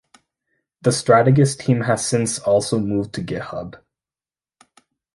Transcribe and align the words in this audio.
The 0.81 0.91
Stratagus 0.91 1.55
team 1.55 1.81
has 1.81 2.03
since 2.03 2.39
also 2.39 2.79
moved 2.79 3.13
to 3.13 3.21
GitHub. 3.21 3.75